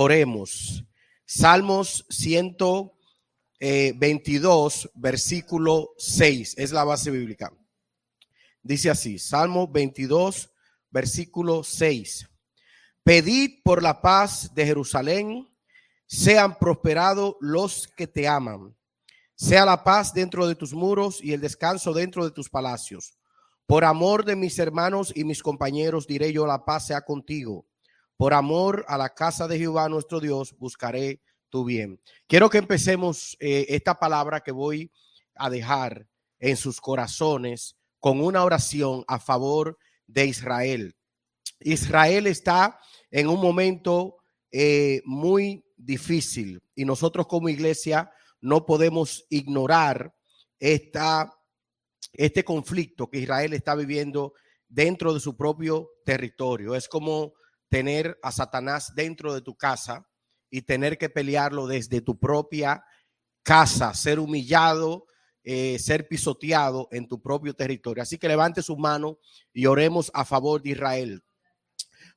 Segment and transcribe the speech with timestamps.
[0.00, 0.84] Oremos.
[1.26, 7.52] Salmos 122, versículo 6, es la base bíblica.
[8.62, 10.52] Dice así, Salmo 22,
[10.90, 12.28] versículo 6.
[13.02, 15.48] Pedid por la paz de Jerusalén,
[16.06, 18.76] sean prosperados los que te aman.
[19.34, 23.18] Sea la paz dentro de tus muros y el descanso dentro de tus palacios.
[23.66, 27.66] Por amor de mis hermanos y mis compañeros diré yo, la paz sea contigo.
[28.18, 32.00] Por amor a la casa de Jehová nuestro Dios, buscaré tu bien.
[32.26, 34.90] Quiero que empecemos eh, esta palabra que voy
[35.36, 36.08] a dejar
[36.40, 40.96] en sus corazones con una oración a favor de Israel.
[41.60, 42.80] Israel está
[43.12, 44.16] en un momento
[44.50, 48.10] eh, muy difícil y nosotros como iglesia
[48.40, 50.12] no podemos ignorar
[50.58, 51.32] esta
[52.14, 54.32] este conflicto que Israel está viviendo
[54.66, 56.74] dentro de su propio territorio.
[56.74, 57.34] Es como
[57.68, 60.06] tener a Satanás dentro de tu casa
[60.50, 62.84] y tener que pelearlo desde tu propia
[63.42, 65.06] casa, ser humillado,
[65.44, 68.02] eh, ser pisoteado en tu propio territorio.
[68.02, 69.18] Así que levante su mano
[69.52, 71.22] y oremos a favor de Israel.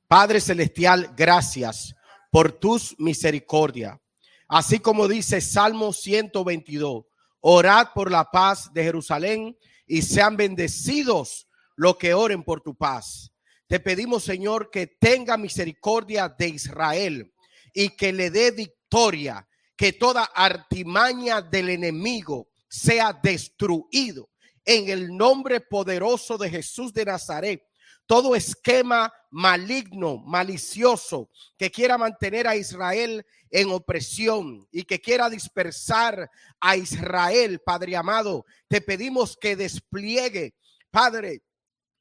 [0.06, 1.94] Padre Celestial, gracias
[2.30, 4.00] por tus misericordia.
[4.48, 7.04] Así como dice Salmo 122,
[7.40, 13.31] orad por la paz de Jerusalén y sean bendecidos los que oren por tu paz.
[13.72, 17.32] Te pedimos, Señor, que tenga misericordia de Israel
[17.72, 24.28] y que le dé victoria, que toda artimaña del enemigo sea destruido
[24.66, 27.62] en el nombre poderoso de Jesús de Nazaret.
[28.04, 36.30] Todo esquema maligno, malicioso, que quiera mantener a Israel en opresión y que quiera dispersar
[36.60, 40.56] a Israel, Padre amado, te pedimos que despliegue,
[40.90, 41.40] Padre,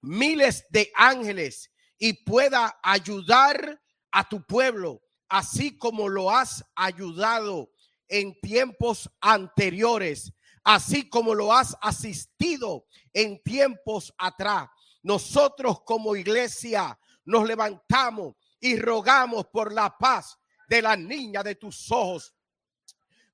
[0.02, 7.72] miles de ángeles y pueda ayudar a tu pueblo, así como lo has ayudado
[8.08, 14.68] en tiempos anteriores, así como lo has asistido en tiempos atrás.
[15.04, 20.38] Nosotros como iglesia nos levantamos y rogamos por la paz
[20.68, 22.36] de la niña de tus ojos.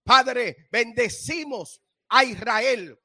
[0.03, 2.97] Padre, bendecimos a Israel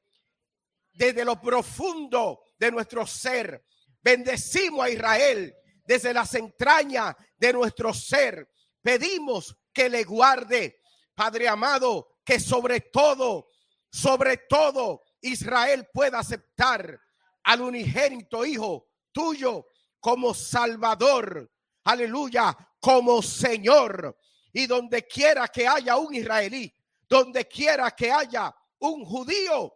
[0.92, 3.64] desde lo profundo de nuestro ser.
[4.00, 5.52] Bendecimos a Israel
[5.84, 8.48] desde las entrañas de nuestro ser.
[8.80, 10.80] Pedimos que le guarde,
[11.12, 13.48] Padre amado, que sobre todo,
[13.90, 17.00] sobre todo, Israel pueda aceptar
[17.42, 19.66] al unigénito Hijo tuyo
[19.98, 21.50] como Salvador.
[21.82, 24.16] Aleluya, como Señor.
[24.52, 26.72] Y donde quiera que haya un israelí,
[27.08, 29.74] donde quiera que haya un judío,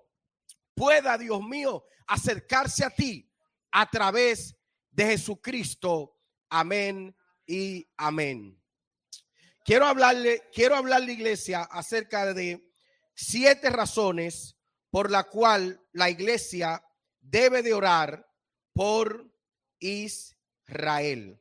[0.76, 3.28] pueda, Dios mío, acercarse a ti
[3.72, 4.54] a través
[4.92, 6.16] de Jesucristo.
[6.48, 7.16] Amén
[7.46, 8.62] y amén.
[9.64, 12.70] Quiero hablarle, quiero hablarle, iglesia, acerca de
[13.14, 14.56] siete razones
[14.90, 16.84] por la cual la iglesia
[17.20, 18.30] debe de orar
[18.72, 19.28] por
[19.80, 21.40] Israel.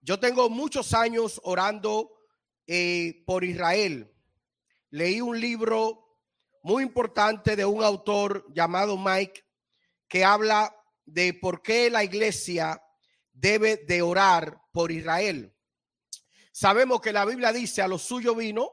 [0.00, 2.12] Yo tengo muchos años orando
[2.66, 4.12] eh, por Israel.
[4.90, 6.11] Leí un libro
[6.62, 9.44] muy importante de un autor llamado Mike
[10.08, 10.74] que habla
[11.04, 12.82] de por qué la iglesia
[13.32, 15.54] debe de orar por Israel.
[16.52, 18.70] Sabemos que la Biblia dice a lo suyo vino,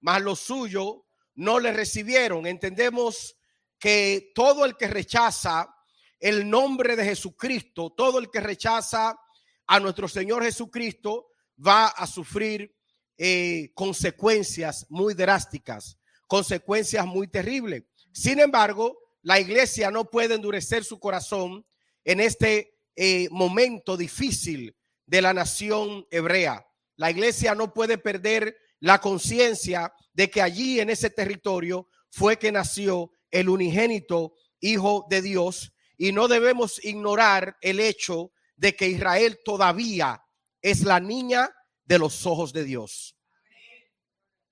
[0.00, 2.46] mas lo suyo no le recibieron.
[2.46, 3.36] Entendemos
[3.78, 5.74] que todo el que rechaza
[6.18, 9.18] el nombre de Jesucristo, todo el que rechaza
[9.66, 11.28] a nuestro Señor Jesucristo,
[11.64, 12.74] va a sufrir
[13.18, 17.84] eh, consecuencias muy drásticas, consecuencias muy terribles.
[18.12, 21.66] Sin embargo, la iglesia no puede endurecer su corazón
[22.04, 24.76] en este eh, momento difícil
[25.06, 26.66] de la nación hebrea.
[26.96, 32.52] La iglesia no puede perder la conciencia de que allí en ese territorio fue que
[32.52, 39.38] nació el unigénito Hijo de Dios y no debemos ignorar el hecho de que Israel
[39.44, 40.22] todavía
[40.62, 41.50] es la niña
[41.84, 43.15] de los ojos de Dios.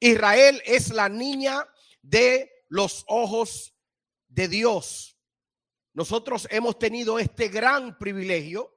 [0.05, 1.67] Israel es la niña
[2.03, 3.75] de los ojos
[4.29, 5.17] de Dios.
[5.95, 8.77] Nosotros hemos tenido este gran privilegio,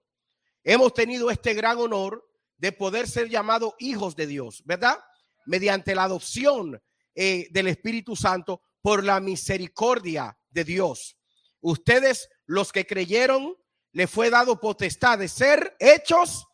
[0.64, 2.26] hemos tenido este gran honor
[2.58, 5.00] de poder ser llamados hijos de Dios, ¿verdad?
[5.46, 6.82] Mediante la adopción
[7.14, 11.18] eh, del Espíritu Santo por la misericordia de Dios.
[11.60, 13.54] Ustedes, los que creyeron,
[13.92, 16.46] le fue dado potestad de ser hechos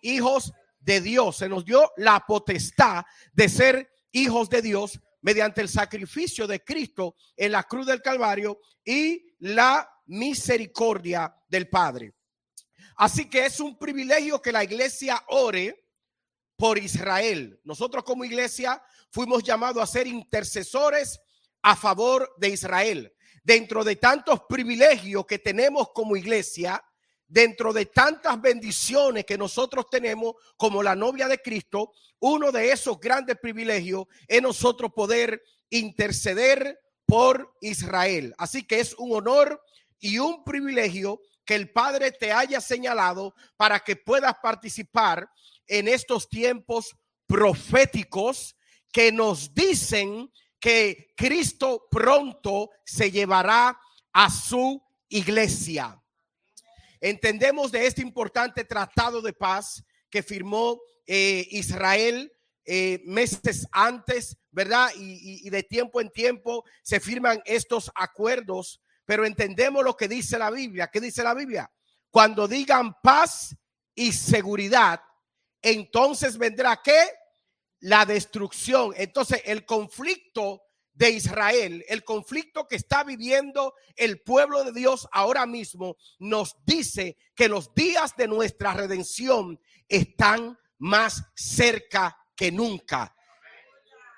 [0.00, 1.36] hijos de Dios.
[1.36, 7.16] Se nos dio la potestad de ser hijos de Dios mediante el sacrificio de Cristo
[7.36, 12.14] en la cruz del Calvario y la misericordia del Padre.
[12.96, 15.88] Así que es un privilegio que la iglesia ore
[16.56, 17.60] por Israel.
[17.64, 21.20] Nosotros como iglesia fuimos llamados a ser intercesores
[21.62, 23.12] a favor de Israel.
[23.42, 26.82] Dentro de tantos privilegios que tenemos como iglesia,
[27.32, 33.00] dentro de tantas bendiciones que nosotros tenemos como la novia de Cristo, uno de esos
[33.00, 38.34] grandes privilegios es nosotros poder interceder por Israel.
[38.36, 39.62] Así que es un honor
[39.98, 45.26] y un privilegio que el Padre te haya señalado para que puedas participar
[45.66, 46.94] en estos tiempos
[47.26, 48.54] proféticos
[48.92, 50.30] que nos dicen
[50.60, 53.80] que Cristo pronto se llevará
[54.12, 56.01] a su iglesia.
[57.02, 62.32] Entendemos de este importante tratado de paz que firmó eh, Israel
[62.64, 64.88] eh, meses antes, ¿verdad?
[64.96, 70.38] Y, y, de tiempo en tiempo se firman estos acuerdos, pero entendemos lo que dice
[70.38, 70.86] la Biblia.
[70.92, 71.68] ¿Qué dice la Biblia?
[72.08, 73.56] Cuando digan paz
[73.96, 75.02] y seguridad,
[75.60, 77.02] entonces vendrá qué?
[77.80, 78.94] La destrucción.
[78.96, 80.62] Entonces el conflicto
[80.94, 87.16] de Israel, el conflicto que está viviendo el pueblo de Dios ahora mismo, nos dice
[87.34, 89.58] que los días de nuestra redención
[89.88, 93.14] están más cerca que nunca.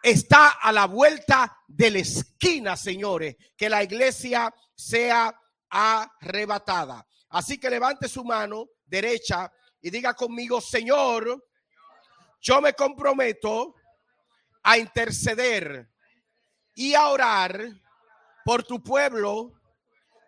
[0.03, 5.35] Está a la vuelta de la esquina, señores, que la iglesia sea
[5.71, 7.07] arrebatada.
[7.31, 9.51] Así que levante su mano derecha
[9.81, 11.45] y diga conmigo, Señor,
[12.41, 13.75] yo me comprometo
[14.63, 15.94] a interceder
[16.75, 17.61] y a orar
[18.45, 19.53] por tu pueblo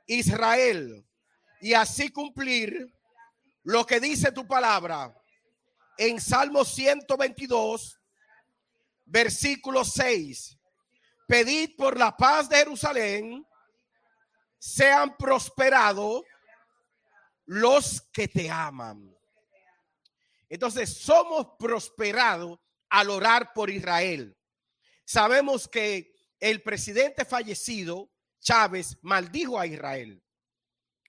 [0.06, 1.06] Israel
[1.60, 2.92] y así cumplir
[3.62, 5.12] lo que dice tu palabra
[5.98, 7.98] en Salmo 122,
[9.04, 10.56] versículo 6.
[11.26, 13.44] Pedid por la paz de Jerusalén,
[14.58, 16.22] sean prosperados
[17.46, 19.12] los que te aman.
[20.48, 22.58] Entonces, somos prosperados
[22.88, 24.36] al orar por Israel.
[25.04, 28.10] Sabemos que el presidente fallecido,
[28.40, 30.22] Chávez, maldijo a Israel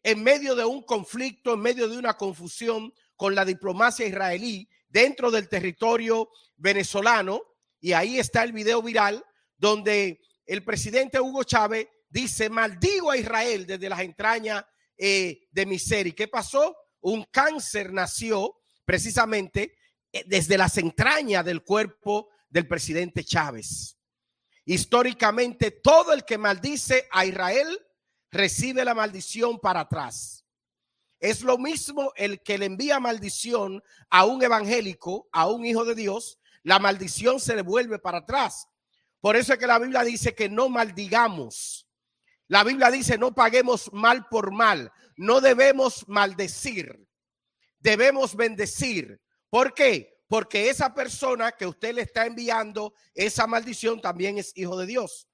[0.08, 5.30] en medio de un conflicto, en medio de una confusión con la diplomacia israelí dentro
[5.32, 7.42] del territorio venezolano.
[7.82, 9.22] Y ahí está el video viral
[9.58, 14.64] donde el presidente Hugo Chávez dice, maldigo a Israel desde las entrañas
[14.98, 16.08] eh, de mi ser.
[16.08, 16.74] ¿Y qué pasó?
[17.02, 19.76] Un cáncer nació precisamente
[20.14, 23.97] eh, desde las entrañas del cuerpo del presidente Chávez.
[24.70, 27.80] Históricamente, todo el que maldice a Israel
[28.30, 30.46] recibe la maldición para atrás.
[31.22, 35.96] Es lo mismo el que le envía maldición a un evangélico, a un hijo de
[35.96, 38.68] Dios, la maldición se devuelve para atrás.
[39.22, 41.88] Por eso es que la Biblia dice que no maldigamos.
[42.50, 44.92] La Biblia dice no paguemos mal por mal.
[45.16, 47.08] No debemos maldecir.
[47.80, 49.22] Debemos bendecir.
[49.50, 50.17] ¿Por qué?
[50.28, 55.28] Porque esa persona que usted le está enviando esa maldición también es hijo de Dios.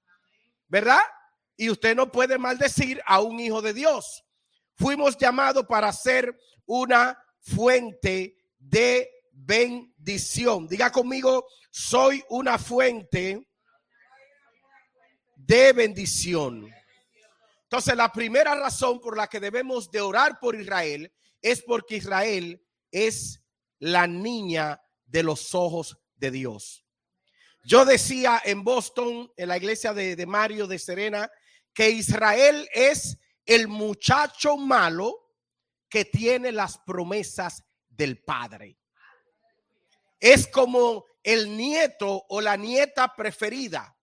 [0.68, 1.02] ¿Verdad?
[1.56, 4.24] Y usted no puede maldecir a un hijo de Dios.
[4.76, 10.68] Fuimos llamados para ser una fuente de bendición.
[10.68, 13.48] Diga conmigo, soy una fuente
[15.36, 16.70] de bendición.
[17.64, 21.12] Entonces, la primera razón por la que debemos de orar por Israel
[21.42, 23.43] es porque Israel es
[23.84, 26.86] la niña de los ojos de Dios.
[27.66, 31.30] Yo decía en Boston, en la iglesia de, Mario de Serena,
[31.74, 35.34] que Israel es el muchacho malo
[35.90, 38.80] que tiene las promesas del Padre.
[40.18, 43.94] Es como el nieto o la nieta preferida.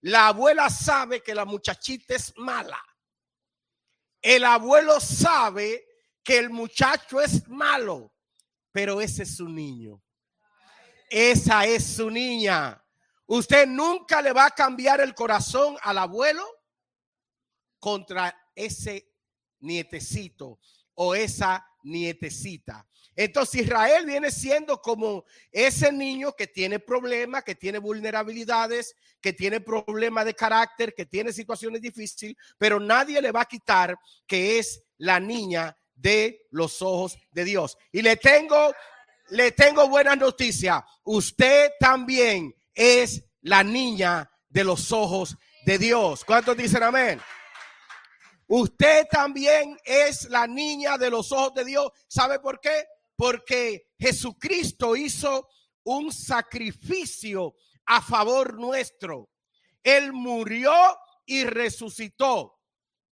[0.00, 2.82] La abuela sabe que la muchachita es mala.
[4.22, 5.84] El abuelo sabe
[6.24, 8.15] que el muchacho es malo,
[8.76, 10.02] pero ese es su niño.
[11.08, 12.78] Esa es su niña.
[13.24, 16.44] Usted nunca le va a cambiar el corazón al abuelo
[17.78, 19.14] contra ese
[19.60, 20.60] nietecito
[20.92, 22.86] o esa nietecita.
[23.14, 29.60] Entonces Israel viene siendo como ese niño que tiene problemas, que tiene vulnerabilidades, que tiene
[29.60, 34.82] problemas de carácter, que tiene situaciones difíciles, pero nadie le va a quitar que es
[34.98, 37.76] la niña de los ojos de Dios.
[37.90, 38.72] Y le tengo
[39.30, 40.84] le tengo buena noticia.
[41.04, 46.24] Usted también es la niña de los ojos de Dios.
[46.24, 47.20] ¿Cuántos dicen amén?
[48.48, 51.90] Usted también es la niña de los ojos de Dios.
[52.06, 52.86] ¿Sabe por qué?
[53.16, 55.48] Porque Jesucristo hizo
[55.82, 57.54] un sacrificio
[57.86, 59.30] a favor nuestro.
[59.82, 60.72] Él murió
[61.24, 62.55] y resucitó.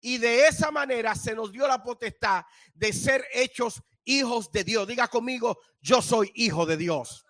[0.04, 2.44] Y de esa manera se nos dio la potestad
[2.74, 4.86] de ser hechos hijos de Dios.
[4.86, 7.24] Diga conmigo, yo soy hijo de Dios.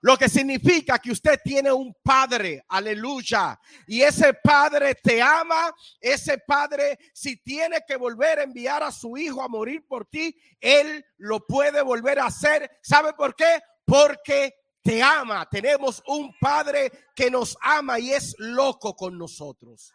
[0.00, 3.58] Lo que significa que usted tiene un padre, aleluya.
[3.88, 9.18] Y ese padre te ama, ese padre si tiene que volver a enviar a su
[9.18, 12.70] hijo a morir por ti, él lo puede volver a hacer.
[12.80, 13.60] ¿Sabe por qué?
[13.84, 15.44] Porque te ama.
[15.50, 19.92] Tenemos un padre que nos ama y es loco con nosotros.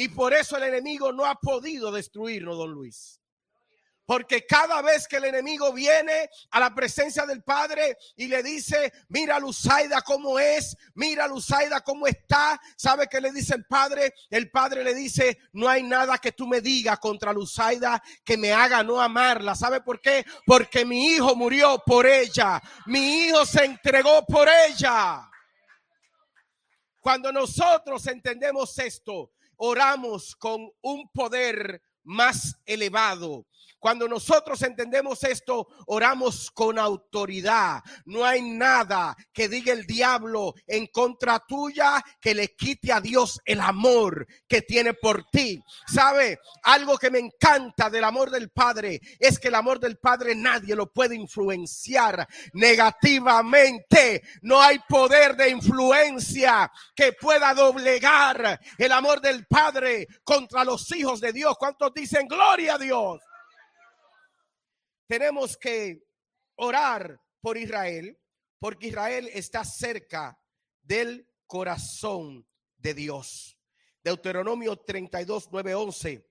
[0.00, 3.20] Y por eso el enemigo no ha podido destruirnos, don Luis.
[4.06, 8.94] Porque cada vez que el enemigo viene a la presencia del Padre y le dice,
[9.10, 14.14] mira Luzaida cómo es, mira Luzaida cómo está, ¿sabe qué le dice el Padre?
[14.30, 18.54] El Padre le dice, no hay nada que tú me digas contra Luzaida que me
[18.54, 19.54] haga no amarla.
[19.54, 20.24] ¿Sabe por qué?
[20.46, 25.30] Porque mi hijo murió por ella, mi hijo se entregó por ella.
[27.00, 33.46] Cuando nosotros entendemos esto, oramos con un poder más elevado
[33.80, 37.82] cuando nosotros entendemos esto, oramos con autoridad.
[38.04, 43.40] No hay nada que diga el diablo en contra tuya que le quite a Dios
[43.46, 45.58] el amor que tiene por ti.
[45.86, 46.38] ¿Sabe?
[46.62, 50.76] Algo que me encanta del amor del Padre es que el amor del Padre nadie
[50.76, 54.22] lo puede influenciar negativamente.
[54.42, 61.18] No hay poder de influencia que pueda doblegar el amor del Padre contra los hijos
[61.18, 61.56] de Dios.
[61.58, 63.20] ¿Cuántos dicen gloria a Dios?
[65.10, 66.06] tenemos que
[66.54, 68.16] orar por Israel,
[68.60, 70.40] porque Israel está cerca
[70.82, 73.58] del corazón de Dios.
[74.04, 76.30] Deuteronomio 32, 9, 11,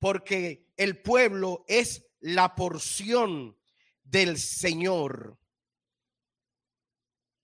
[0.00, 3.56] porque el pueblo es la porción
[4.02, 5.38] del Señor.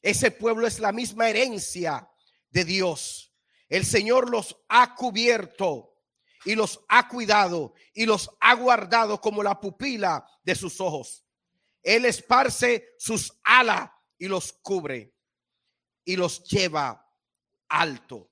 [0.02, 2.10] Ese pueblo es la misma herencia
[2.50, 3.32] de Dios.
[3.68, 5.95] El Señor los ha cubierto
[6.46, 11.24] y los ha cuidado y los ha guardado como la pupila de sus ojos.
[11.82, 15.12] Él esparce sus alas y los cubre
[16.04, 17.04] y los lleva
[17.68, 18.30] alto.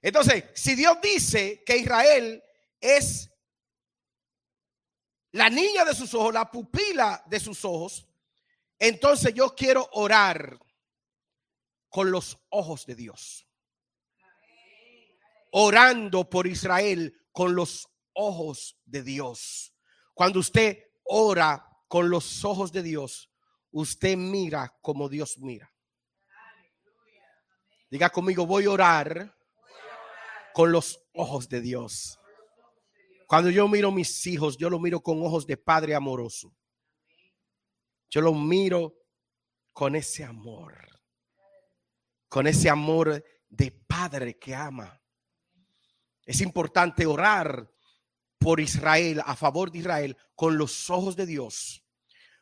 [0.00, 2.42] Entonces, si Dios dice que Israel
[2.80, 3.30] es
[5.32, 8.08] la niña de sus ojos, la pupila de sus ojos,
[8.78, 10.58] entonces yo quiero orar
[11.90, 13.46] con los ojos de Dios
[15.50, 19.74] orando por Israel con los ojos de Dios.
[20.14, 23.30] Cuando usted ora con los ojos de Dios,
[23.70, 25.72] usted mira como Dios mira.
[27.90, 29.36] Diga conmigo, voy a orar
[30.52, 32.18] con los ojos de Dios.
[33.26, 36.54] Cuando yo miro mis hijos, yo lo miro con ojos de padre amoroso.
[38.08, 38.94] Yo lo miro
[39.72, 41.00] con ese amor,
[42.28, 45.00] con ese amor de padre que ama.
[46.26, 47.70] Es importante orar
[48.38, 51.84] por Israel, a favor de Israel, con los ojos de Dios.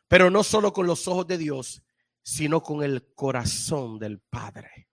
[0.07, 1.83] Pero no solo con los ojos de Dios,
[2.21, 4.87] sino con el corazón del Padre.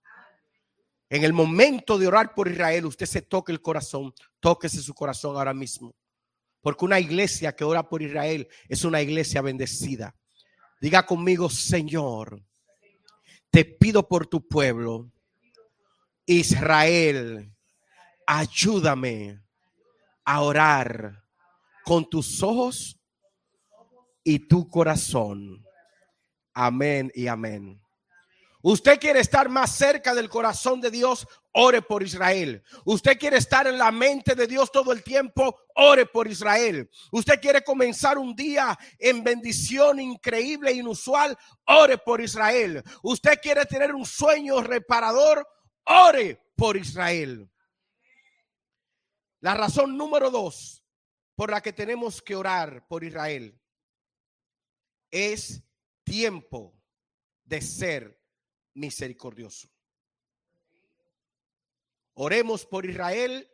[1.08, 5.36] En el momento de orar por Israel, usted se toque el corazón, tóquese su corazón
[5.36, 5.94] ahora mismo.
[6.60, 10.16] Porque una iglesia que ora por Israel es una iglesia bendecida.
[10.80, 12.42] Diga conmigo, Señor,
[13.50, 15.10] te pido por tu pueblo,
[16.26, 17.55] Israel
[18.26, 19.40] ayúdame
[20.24, 21.22] a orar
[21.84, 23.00] con tus ojos
[24.24, 25.64] y tu corazón.
[26.52, 27.80] Amén y amén.
[28.62, 32.64] Usted quiere estar más cerca del corazón de Dios, ore por Israel.
[32.84, 36.90] Usted quiere estar en la mente de Dios todo el tiempo, ore por Israel.
[37.12, 42.82] Usted quiere comenzar un día en bendición increíble e inusual, ore por Israel.
[43.04, 45.46] Usted quiere tener un sueño reparador,
[45.84, 47.48] ore por Israel.
[49.40, 50.84] La razón número dos
[51.34, 53.60] por la que tenemos que orar por Israel
[55.10, 55.62] es
[56.02, 56.74] tiempo
[57.44, 58.20] de ser
[58.74, 59.68] misericordioso.
[62.14, 63.50] Oremos por Israel,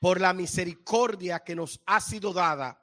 [0.00, 2.82] por la misericordia que nos ha sido dada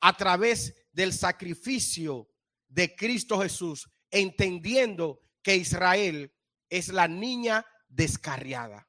[0.00, 2.30] a través del sacrificio
[2.68, 6.32] de Cristo Jesús, entendiendo que Israel
[6.68, 8.87] es la niña descarriada.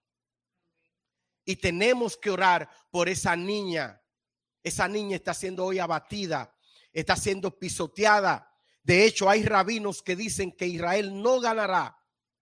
[1.49, 3.99] Y tenemos que orar por esa niña.
[4.61, 6.55] Esa niña está siendo hoy abatida,
[6.93, 8.53] está siendo pisoteada.
[8.83, 11.97] De hecho, hay rabinos que dicen que Israel no ganará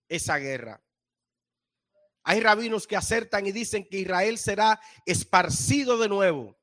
[0.10, 0.84] esa guerra.
[2.24, 6.60] Hay rabinos que acertan y dicen que Israel será esparcido de nuevo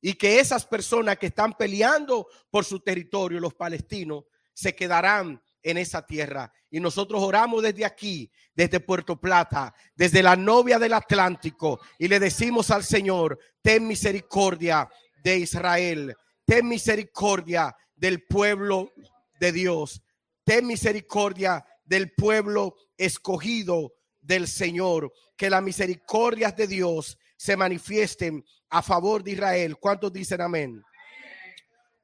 [0.00, 5.78] y que esas personas que están peleando por su territorio, los palestinos, se quedarán en
[5.78, 6.52] esa tierra.
[6.70, 12.20] Y nosotros oramos desde aquí, desde Puerto Plata, desde la novia del Atlántico, y le
[12.20, 14.88] decimos al Señor, ten misericordia
[15.24, 18.92] de Israel, ten misericordia del pueblo
[19.40, 20.02] de Dios.
[20.44, 28.80] ten misericordia del pueblo escogido del Señor, que las misericordias de Dios se manifiesten a
[28.80, 29.76] favor de Israel.
[29.76, 30.80] ¿Cuántos dicen amén?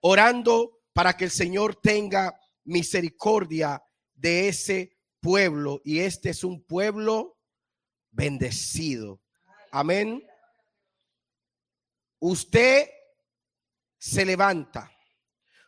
[0.01, 3.83] Orando para que el Señor tenga misericordia
[4.15, 5.81] de ese pueblo.
[5.85, 7.39] Y este es un pueblo
[8.11, 9.21] bendecido.
[9.71, 10.23] Amén.
[12.19, 12.89] Usted
[13.99, 14.93] se levanta,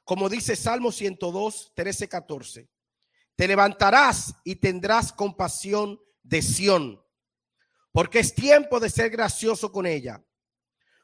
[0.04, 2.70] como dice Salmo 102, 13, 14.
[3.36, 7.04] Te levantarás y tendrás compasión de Sión,
[7.90, 10.24] porque es tiempo de ser gracioso con ella,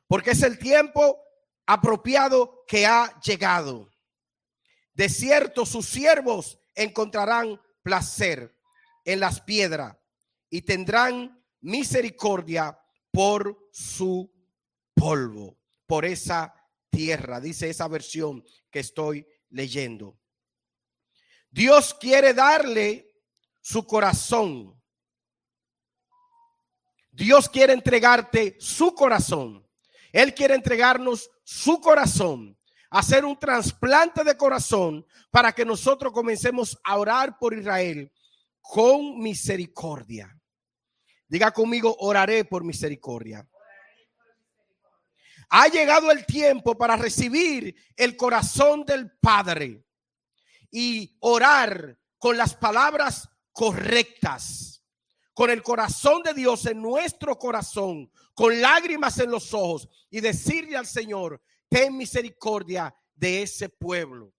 [0.06, 1.20] porque es el tiempo
[1.66, 3.89] apropiado que ha llegado.
[5.00, 8.54] De cierto, sus siervos encontrarán placer
[9.06, 9.96] en las piedras
[10.50, 12.78] y tendrán misericordia
[13.10, 14.30] por su
[14.92, 16.54] polvo, por esa
[16.90, 20.20] tierra, dice esa versión que estoy leyendo.
[21.48, 23.10] Dios quiere darle
[23.62, 24.78] su corazón.
[27.10, 29.66] Dios quiere entregarte su corazón.
[30.12, 32.59] Él quiere entregarnos su corazón,
[32.90, 38.12] hacer un trasplante de corazón para que nosotros comencemos a orar por Israel
[38.60, 40.36] con misericordia.
[41.28, 43.48] Diga conmigo, oraré por misericordia.
[45.48, 49.84] Ha llegado el tiempo para recibir el corazón del Padre
[50.70, 54.84] y orar con las palabras correctas,
[55.34, 60.76] con el corazón de Dios en nuestro corazón, con lágrimas en los ojos y decirle
[60.76, 64.34] al Señor, ten misericordia de ese pueblo,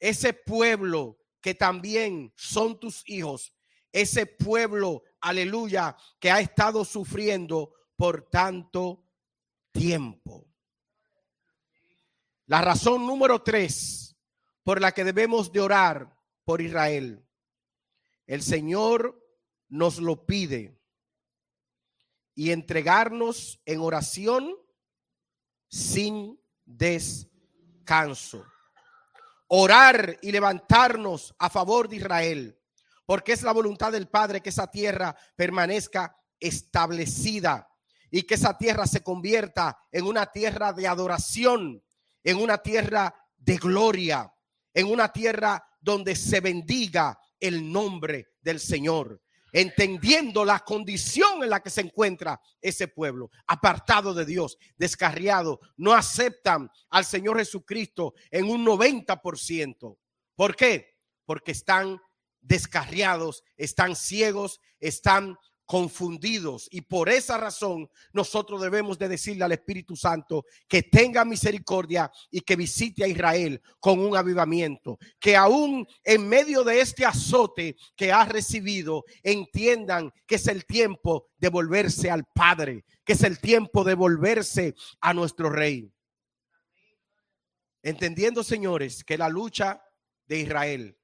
[0.00, 3.52] ese pueblo que también son tus hijos,
[3.90, 9.04] ese pueblo, aleluya, que ha estado sufriendo por tanto
[9.72, 10.48] tiempo.
[12.46, 14.16] La razón número tres
[14.62, 17.26] por la que debemos de orar por Israel.
[18.26, 19.20] El Señor
[19.68, 20.78] nos lo pide
[22.34, 24.54] y entregarnos en oración
[25.68, 28.44] sin descanso.
[29.48, 32.58] Orar y levantarnos a favor de Israel,
[33.04, 37.68] porque es la voluntad del Padre que esa tierra permanezca establecida
[38.10, 41.82] y que esa tierra se convierta en una tierra de adoración,
[42.24, 44.32] en una tierra de gloria,
[44.72, 49.20] en una tierra donde se bendiga el nombre del Señor
[49.52, 55.92] entendiendo la condición en la que se encuentra ese pueblo, apartado de Dios, descarriado, no
[55.92, 59.98] aceptan al Señor Jesucristo en un 90%.
[60.34, 60.96] ¿Por qué?
[61.26, 62.00] Porque están
[62.40, 65.36] descarriados, están ciegos, están
[65.72, 72.12] confundidos y por esa razón nosotros debemos de decirle al Espíritu Santo que tenga misericordia
[72.30, 77.74] y que visite a Israel con un avivamiento, que aún en medio de este azote
[77.96, 83.38] que ha recibido entiendan que es el tiempo de volverse al Padre, que es el
[83.38, 85.90] tiempo de volverse a nuestro Rey.
[87.82, 89.82] Entendiendo, señores, que la lucha
[90.26, 90.98] de Israel,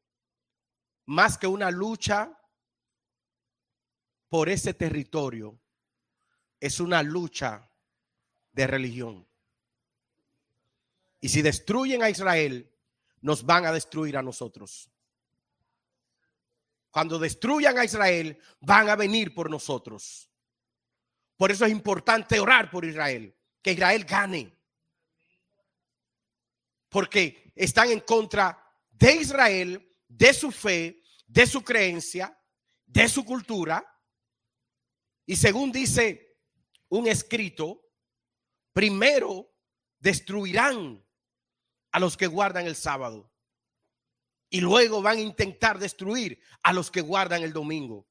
[1.07, 2.39] más que una lucha
[4.29, 5.59] por ese territorio
[6.61, 7.71] es una lucha
[8.53, 9.27] de religión.
[11.21, 12.71] Y si destruyen a Israel,
[13.21, 14.91] nos van a destruir a nosotros.
[16.91, 20.31] Cuando destruyan a Israel, van a venir por nosotros.
[21.37, 24.53] Por eso es importante orar por Israel, que Israel gane.
[26.89, 28.59] Porque están en contra
[28.91, 32.37] de Israel, de su fe, de su creencia,
[32.87, 33.85] de su cultura
[35.29, 36.39] y según dice
[36.89, 37.83] un escrito,
[38.73, 39.55] primero
[39.99, 41.05] destruirán
[41.93, 43.31] a los que guardan el sábado
[44.49, 48.09] y luego van a intentar destruir a los que guardan el domingo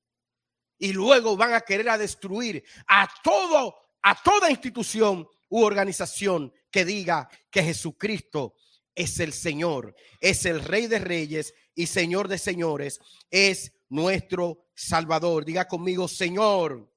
[0.77, 7.27] y luego van a querer destruir a todo a toda institución u organización que diga
[7.49, 8.53] que Jesucristo
[8.93, 12.99] es el Señor, es el Rey de Reyes y Señor de Señores,
[13.32, 15.45] es nuestro Salvador.
[15.45, 16.88] Diga conmigo, Señor,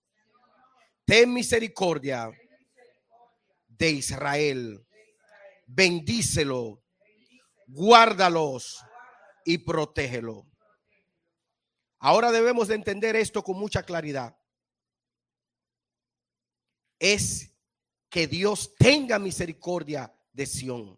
[1.11, 2.31] ten misericordia
[3.66, 4.87] de Israel.
[5.66, 6.85] Bendícelo,
[7.66, 8.79] guárdalos
[9.44, 10.46] y protégelo.
[11.99, 14.38] Ahora debemos de entender esto con mucha claridad.
[17.01, 17.57] Es
[18.09, 20.96] que Dios tenga misericordia de Sión.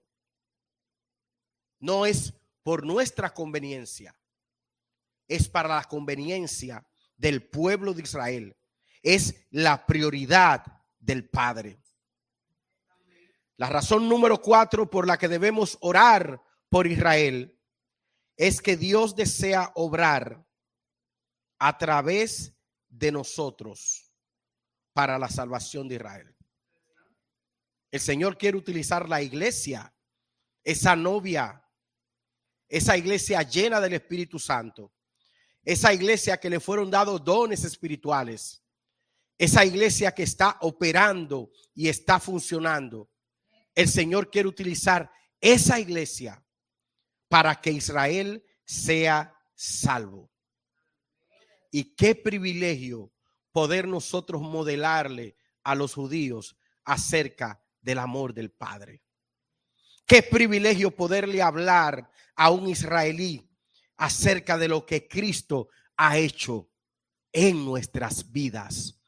[1.79, 4.15] No es por nuestra conveniencia,
[5.27, 8.59] es para la conveniencia del pueblo de Israel
[9.03, 10.65] es la prioridad
[10.99, 11.79] del Padre.
[13.57, 17.59] La razón número cuatro por la que debemos orar por Israel
[18.37, 20.45] es que Dios desea obrar
[21.59, 22.55] a través
[22.89, 24.11] de nosotros
[24.93, 26.35] para la salvación de Israel.
[27.91, 29.95] El Señor quiere utilizar la iglesia,
[30.65, 31.63] esa novia,
[32.69, 34.93] esa iglesia llena del Espíritu Santo,
[35.63, 38.62] esa iglesia que le fueron dados dones espirituales,
[39.43, 43.11] esa iglesia que está operando y está funcionando.
[43.75, 46.41] El Señor quiere utilizar esa iglesia
[47.29, 50.31] para que Israel sea salvo.
[51.73, 53.13] Y qué privilegio
[53.51, 59.03] poder nosotros modelarle a los judíos acerca del amor del Padre.
[60.07, 63.51] Qué privilegio poderle hablar a un israelí
[63.97, 66.71] acerca de lo que Cristo ha hecho
[67.33, 69.02] en nuestras vidas.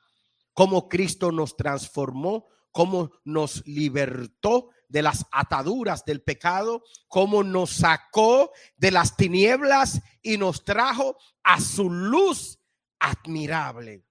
[0.55, 8.53] Cómo Cristo nos transformó, cómo nos libertó de las ataduras del pecado, cómo nos sacó
[8.77, 12.61] de las tinieblas y nos trajo a su luz
[12.99, 14.07] admirable.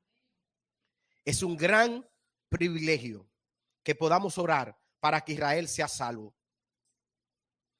[1.26, 2.08] Es un gran
[2.50, 3.30] privilegio
[3.82, 6.36] que podamos orar para que Israel sea salvo.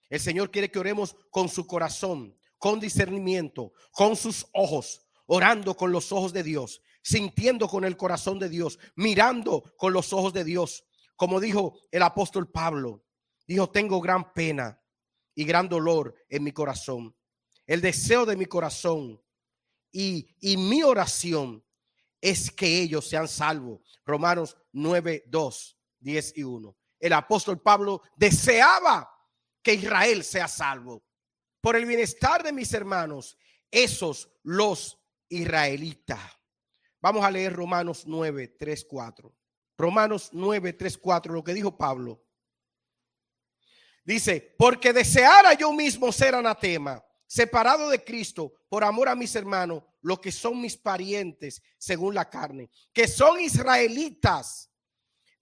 [0.10, 5.92] El Señor quiere que oremos con su corazón, con discernimiento, con sus ojos, orando con
[5.92, 10.44] los ojos de Dios, sintiendo con el corazón de Dios, mirando con los ojos de
[10.44, 10.86] Dios.
[11.16, 13.06] Como dijo el apóstol Pablo,
[13.46, 14.82] dijo, tengo gran pena
[15.36, 17.16] y gran dolor en mi corazón.
[17.68, 19.22] El deseo de mi corazón
[19.92, 21.64] y, y mi oración
[22.20, 24.02] es que ellos sean salvos.
[24.06, 26.78] Romanos 9, 2, 10 y 1.
[27.00, 29.10] El apóstol Pablo deseaba
[29.62, 31.04] que Israel sea salvo
[31.62, 33.38] por el bienestar de mis hermanos,
[33.72, 36.20] esos los israelitas.
[37.04, 39.36] Vamos a leer Romanos 9, 3, 4.
[39.78, 42.24] Romanos 9, 3, 4, lo que dijo Pablo.
[44.06, 49.84] Dice, porque deseara yo mismo ser anatema, separado de Cristo, por amor a mis hermanos,
[50.02, 54.72] lo que son mis parientes según la carne, que son israelitas,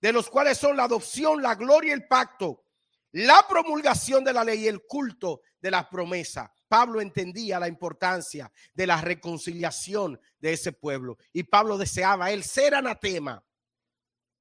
[0.02, 2.66] de los cuales son la adopción, la gloria el pacto,
[3.12, 6.52] la promulgación de la ley y el culto de la promesa.
[6.72, 12.76] Pablo entendía la importancia de la reconciliación de ese pueblo y Pablo deseaba él ser
[12.76, 13.44] anatema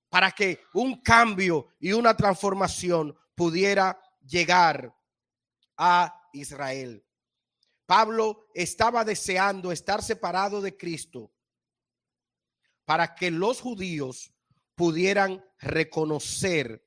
[0.08, 4.94] para que un cambio y una transformación pudiera llegar
[5.76, 7.04] a Israel.
[7.84, 11.32] Pablo estaba deseando estar separado de Cristo
[12.84, 14.32] para que los judíos
[14.76, 16.86] pudieran reconocer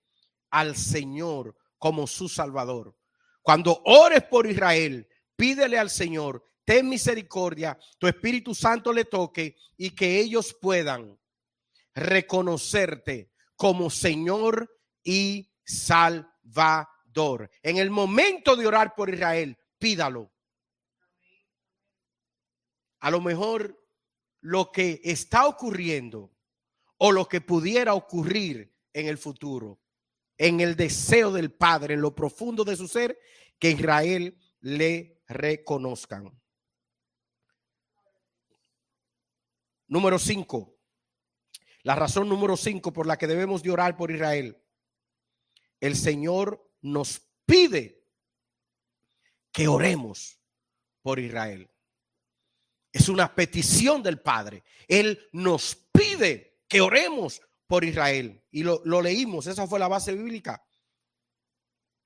[0.52, 2.96] al Señor como su Salvador.
[3.42, 9.92] Cuando ores por Israel, pídele al Señor, ten misericordia, tu Espíritu Santo le toque y
[9.92, 11.20] que ellos puedan
[11.94, 14.70] reconocerte como Señor
[15.04, 17.50] y Salvador.
[17.62, 20.32] En el momento de orar por Israel, pídalo.
[23.00, 23.80] A lo mejor
[24.42, 26.34] lo que está ocurriendo
[26.98, 29.84] o lo que pudiera ocurrir en el futuro
[30.38, 33.18] en el deseo del Padre, en lo profundo de su ser,
[33.60, 36.32] que Israel le reconozcan.
[39.88, 40.76] Número cinco.
[41.84, 44.58] La razón número cinco por la que debemos de orar por Israel.
[45.80, 48.04] El Señor nos pide
[49.52, 50.40] que oremos
[51.02, 51.70] por Israel.
[52.92, 54.64] Es una petición del Padre.
[54.88, 58.44] Él nos pide que oremos por Israel.
[58.52, 60.64] Y lo, leímos, esa fue la base bíblica.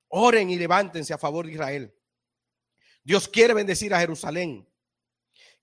[0.09, 1.96] Oren y levántense a favor de Israel.
[3.07, 4.69] Dios quiere bendecir a Jerusalén.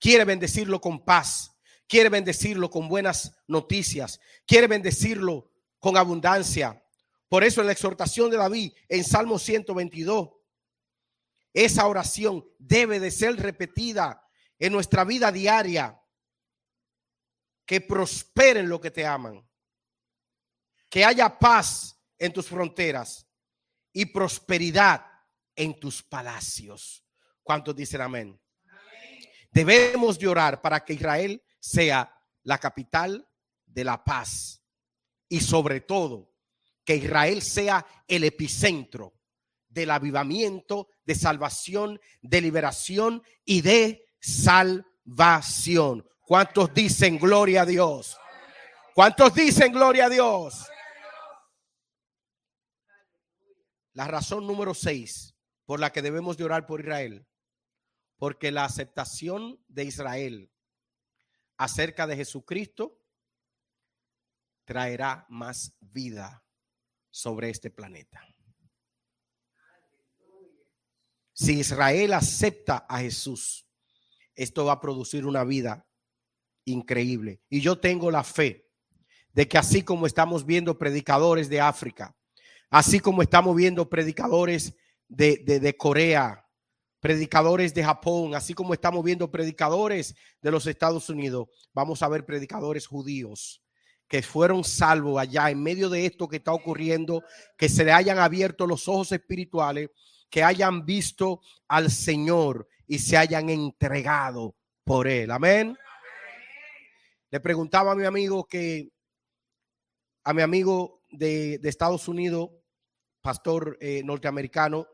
[0.01, 1.55] Quiere bendecirlo con paz.
[1.87, 4.19] Quiere bendecirlo con buenas noticias.
[4.47, 6.83] Quiere bendecirlo con abundancia.
[7.29, 10.31] Por eso en la exhortación de David en Salmo 122,
[11.53, 14.27] esa oración debe de ser repetida
[14.59, 16.01] en nuestra vida diaria.
[17.67, 19.47] Que prosperen lo que te aman
[20.89, 23.27] que haya paz en tus fronteras
[23.93, 25.05] y prosperidad
[25.57, 27.04] en tus palacios.
[27.45, 28.41] ¿Cuántos dicen amén?
[29.53, 33.29] Debemos llorar para que Israel sea la capital
[33.67, 34.63] de la paz
[35.29, 36.33] y sobre todo
[36.85, 39.15] que Israel sea el epicentro
[39.69, 46.09] del avivamiento, de salvación, de liberación y de salvación.
[46.23, 48.19] ¿Cuántos dicen gloria a Dios?
[48.95, 50.67] ¿Cuántos dicen gloria a Dios?
[53.93, 57.27] La razón número seis por la que debemos de orar por Israel,
[58.25, 60.51] porque la aceptación de Israel
[61.59, 62.99] acerca de Jesucristo
[64.65, 66.43] traerá más vida
[67.11, 68.27] sobre este planeta.
[71.35, 73.69] Si Israel acepta a Jesús,
[74.35, 75.87] esto va a producir una vida
[76.65, 77.43] increíble.
[77.51, 78.71] Y yo tengo la fe
[79.35, 82.17] de que así como estamos viendo predicadores de África,
[82.71, 84.75] así como estamos viendo predicadores
[85.09, 86.44] de, de, Corea,
[87.05, 92.25] predicadores de Japón, así como estamos viendo predicadores de los Estados Unidos, vamos a ver
[92.25, 93.63] predicadores judíos
[94.09, 97.23] que fueron salvos allá en medio de esto que está ocurriendo,
[97.59, 99.91] que se le hayan abierto los ojos espirituales
[100.31, 105.31] que hayan visto al Señor y se hayan entregado por Él.
[105.31, 105.77] Amén.
[107.31, 108.89] Le preguntaba a mi amigo que,
[110.23, 112.49] a mi amigo de, Estados Unidos,
[113.21, 114.87] pastor eh, norteamericano,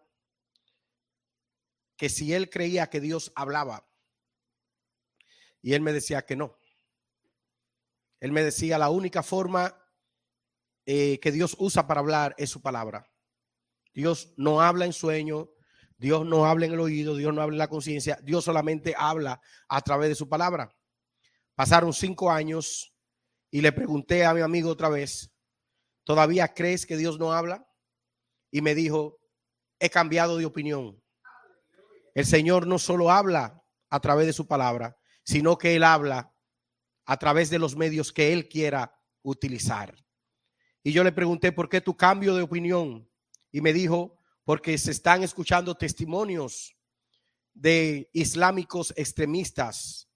[2.01, 3.87] que si él creía que Dios hablaba.
[5.61, 6.57] Y él me decía que no.
[8.21, 9.77] Él me decía, la única forma
[10.87, 13.13] eh, que Dios usa para hablar es su palabra.
[13.93, 15.51] Dios no habla en sueño,
[15.99, 19.43] Dios no habla en el oído, Dios no habla en la conciencia, Dios solamente habla
[19.69, 20.75] a través de su palabra.
[21.55, 22.95] Pasaron cinco años
[23.51, 25.35] y le pregunté a mi amigo otra vez,
[26.05, 27.69] ¿todavía crees que Dios no habla?
[28.51, 29.21] Y me dijo,
[29.79, 30.99] he cambiado de opinión.
[32.21, 36.33] El Señor no solo habla a través de su palabra, sino que Él habla
[37.05, 39.95] a través de los medios que Él quiera utilizar.
[40.83, 43.11] Y yo le pregunté, ¿por qué tu cambio de opinión?
[43.53, 46.77] y me dijo, porque se están escuchando testimonios
[47.53, 50.09] de islámicos extremistas,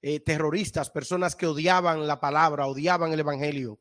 [0.00, 3.80] eh, terroristas, personas que odiaban la palabra, odiaban el Evangelio,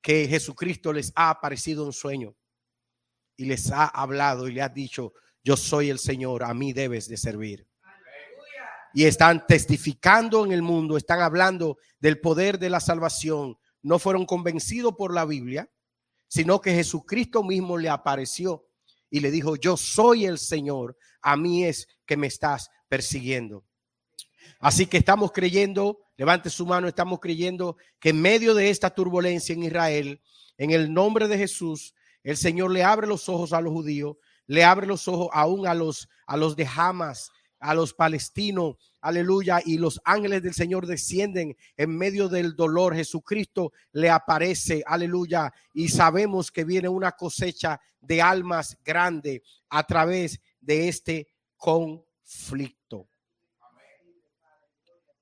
[0.00, 2.36] que Jesucristo les ha aparecido en sueño
[3.36, 5.12] y les ha hablado y le ha dicho,
[5.46, 7.68] yo soy el Señor, a mí debes de servir.
[8.92, 13.56] Y están testificando en el mundo, están hablando del poder de la salvación.
[13.80, 15.70] No fueron convencidos por la Biblia,
[16.26, 18.66] sino que Jesucristo mismo le apareció
[19.08, 23.64] y le dijo, yo soy el Señor, a mí es que me estás persiguiendo.
[24.58, 29.52] Así que estamos creyendo, levante su mano, estamos creyendo que en medio de esta turbulencia
[29.52, 30.20] en Israel,
[30.58, 34.64] en el nombre de Jesús, el Señor le abre los ojos a los judíos, le
[34.64, 39.78] abre los ojos aún a los, a los de Hamas, a los palestinos, aleluya, y
[39.78, 42.94] los ángeles del Señor descienden en medio del dolor.
[42.94, 50.40] Jesucristo le aparece, aleluya, y sabemos que viene una cosecha de almas grande a través
[50.60, 53.08] de este conflicto.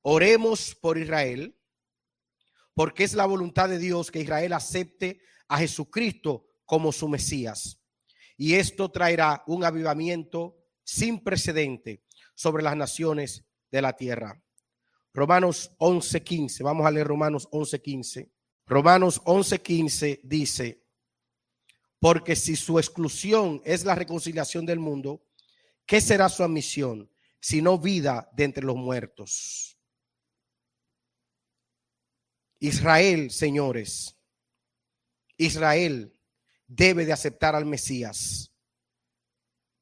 [0.02, 1.56] Oremos por Israel,
[2.74, 7.78] porque es la voluntad de Dios que Israel acepte a Jesucristo como su Mesías.
[8.36, 12.02] Y esto traerá un avivamiento sin precedente
[12.34, 14.42] sobre las naciones de la tierra.
[15.12, 18.30] Romanos 11:15, vamos a leer Romanos 11:15.
[18.66, 20.84] Romanos 11:15 dice,
[22.04, 25.24] porque si su exclusión es la reconciliación del mundo,
[25.86, 27.10] ¿qué será su admisión?
[27.40, 29.78] Sino vida de entre los muertos.
[32.58, 34.16] Israel, señores,
[35.36, 36.13] Israel
[36.74, 38.54] debe de aceptar al Mesías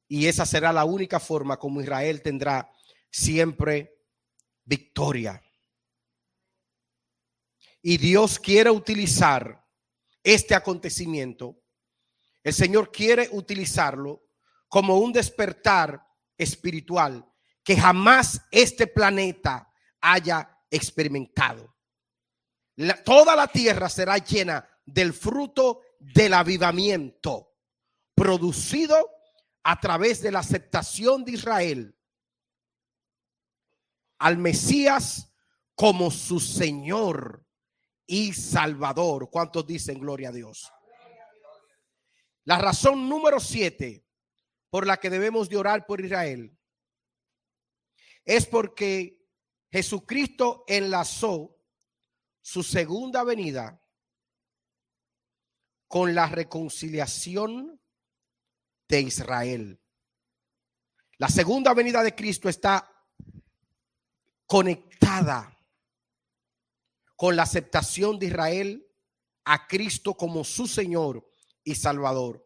[0.07, 2.71] y esa será la única forma como Israel tendrá
[3.09, 3.97] siempre
[4.63, 5.41] victoria.
[7.81, 9.65] Y Dios quiere utilizar
[10.21, 11.57] este acontecimiento.
[12.43, 14.23] El Señor quiere utilizarlo
[14.67, 16.05] como un despertar
[16.37, 17.25] espiritual
[17.63, 19.67] que jamás este planeta
[19.99, 21.75] haya experimentado.
[23.03, 25.81] toda la tierra será llena del fruto
[26.13, 27.53] del avivamiento
[28.13, 29.09] producido
[29.63, 31.97] a través de la aceptación de Israel
[34.19, 35.33] al Mesías
[35.75, 37.45] como su Señor
[38.05, 39.29] y Salvador.
[39.29, 40.71] ¿Cuántos dicen gloria a Dios?
[42.43, 44.05] La razón número siete
[44.69, 46.57] por la que debemos de orar por Israel
[48.25, 49.25] es porque
[49.71, 51.57] Jesucristo enlazó
[52.41, 53.82] su segunda venida
[55.93, 57.79] con la reconciliación
[58.87, 59.79] de Israel.
[61.19, 62.91] La segunda venida de Cristo está
[64.47, 65.55] conectada
[67.15, 68.91] con la aceptación de Israel
[69.43, 71.29] a Cristo como su Señor
[71.63, 72.43] y Salvador.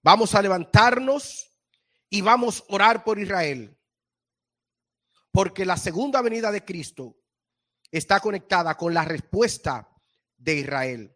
[0.00, 1.56] Vamos a levantarnos
[2.08, 3.76] y vamos a orar por Israel,
[5.32, 7.16] porque la segunda venida de Cristo
[7.90, 9.92] está conectada con la respuesta
[10.36, 11.15] de Israel.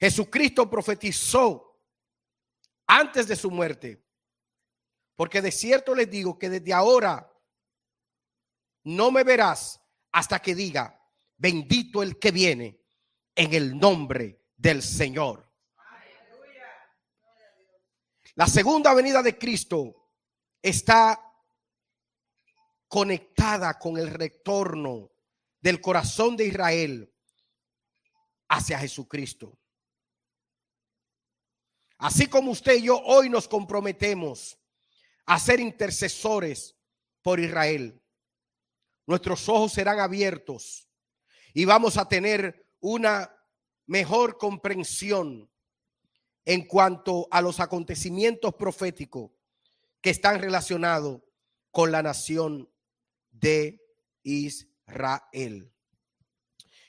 [0.00, 1.68] Jesucristo profetizó
[2.86, 4.04] antes de su muerte.
[5.16, 7.32] Porque de cierto les digo que desde ahora
[8.84, 9.80] no me verás
[10.12, 11.00] hasta que diga,
[11.36, 12.80] bendito el que viene
[13.34, 15.48] en el nombre del Señor.
[18.36, 20.12] La segunda venida de Cristo
[20.62, 21.20] está
[22.86, 25.10] conectada con el retorno
[25.60, 27.12] del corazón de Israel
[28.48, 29.58] hacia Jesucristo.
[31.98, 34.56] Así como usted y yo hoy nos comprometemos
[35.26, 36.76] a ser intercesores
[37.22, 38.00] por Israel,
[39.04, 40.88] nuestros ojos serán abiertos
[41.52, 43.34] y vamos a tener una
[43.86, 45.50] mejor comprensión
[46.44, 49.32] en cuanto a los acontecimientos proféticos
[50.00, 51.20] que están relacionados
[51.72, 52.70] con la nación
[53.30, 53.82] de
[54.22, 55.72] Israel.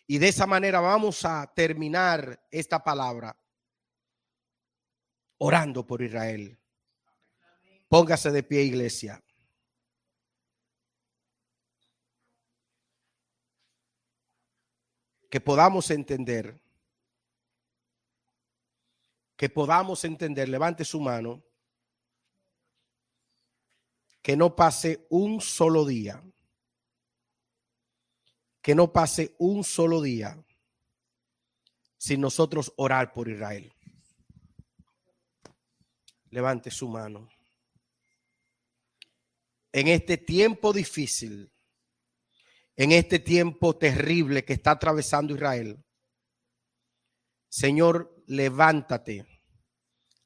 [0.05, 3.35] Y de esa manera vamos a terminar esta palabra
[5.39, 6.57] orando por Israel.
[7.87, 9.23] Póngase de pie, iglesia.
[15.29, 16.59] Que podamos entender,
[19.35, 21.43] que podamos entender, levante su mano,
[24.21, 26.23] que no pase un solo día,
[28.61, 30.43] que no pase un solo día
[31.97, 33.73] sin nosotros orar por Israel.
[36.31, 37.29] Levante su mano.
[39.71, 41.51] En este tiempo difícil,
[42.75, 45.83] en este tiempo terrible que está atravesando Israel,
[47.49, 49.25] Señor, levántate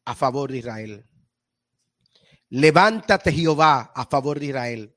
[0.06, 1.10] a favor de Israel.
[2.50, 4.96] Levántate Jehová a favor de Israel.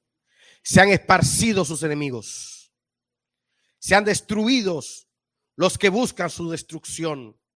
[0.63, 2.75] Se han esparcido sus enemigos.
[3.79, 5.09] Se han destruidos
[5.55, 7.41] los que buscan su destrucción.